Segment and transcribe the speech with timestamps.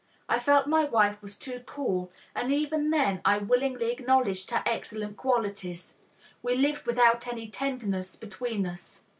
[0.27, 5.15] I felt my wife was too cool and even though I willingly acknowledged her excellent
[5.15, 5.97] qualities,
[6.41, 9.03] we lived without any tenderness between us.